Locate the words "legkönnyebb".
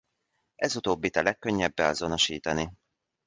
1.23-1.73